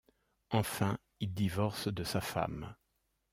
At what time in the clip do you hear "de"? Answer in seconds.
1.87-2.03